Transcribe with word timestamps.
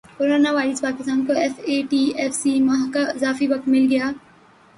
corona 0.17 0.51
virus 0.51 0.81
Pakistan 0.81 1.19
کو 1.25 1.33
F 1.41 1.59
A 1.65 1.81
T 1.89 2.01
F 2.15 2.33
سے 2.35 2.53
ماہ 2.61 2.83
کا 2.93 3.03
اضافی 3.15 3.47
وقت 3.47 3.67
مل 3.67 3.85
گیا 3.89 4.11